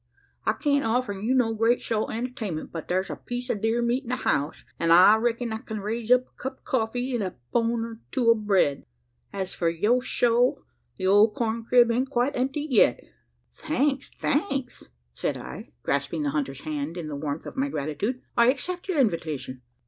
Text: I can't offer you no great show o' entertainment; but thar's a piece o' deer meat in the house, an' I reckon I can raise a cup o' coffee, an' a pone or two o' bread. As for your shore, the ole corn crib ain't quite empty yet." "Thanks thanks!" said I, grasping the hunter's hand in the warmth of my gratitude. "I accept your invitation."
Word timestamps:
I 0.47 0.53
can't 0.53 0.83
offer 0.83 1.13
you 1.13 1.35
no 1.35 1.53
great 1.53 1.79
show 1.79 2.05
o' 2.05 2.09
entertainment; 2.09 2.71
but 2.71 2.87
thar's 2.87 3.11
a 3.11 3.15
piece 3.15 3.51
o' 3.51 3.53
deer 3.53 3.83
meat 3.83 4.01
in 4.01 4.09
the 4.09 4.15
house, 4.15 4.65
an' 4.79 4.89
I 4.89 5.15
reckon 5.17 5.53
I 5.53 5.59
can 5.59 5.79
raise 5.79 6.09
a 6.09 6.23
cup 6.37 6.55
o' 6.57 6.61
coffee, 6.63 7.13
an' 7.13 7.21
a 7.21 7.35
pone 7.53 7.85
or 7.85 7.99
two 8.11 8.27
o' 8.31 8.33
bread. 8.33 8.83
As 9.31 9.53
for 9.53 9.69
your 9.69 10.01
shore, 10.01 10.63
the 10.97 11.05
ole 11.05 11.29
corn 11.31 11.65
crib 11.65 11.91
ain't 11.91 12.09
quite 12.09 12.35
empty 12.35 12.65
yet." 12.67 12.99
"Thanks 13.53 14.09
thanks!" 14.09 14.89
said 15.13 15.37
I, 15.37 15.71
grasping 15.83 16.23
the 16.23 16.31
hunter's 16.31 16.61
hand 16.61 16.97
in 16.97 17.07
the 17.07 17.15
warmth 17.15 17.45
of 17.45 17.55
my 17.55 17.69
gratitude. 17.69 18.23
"I 18.35 18.49
accept 18.49 18.87
your 18.87 18.97
invitation." 18.99 19.61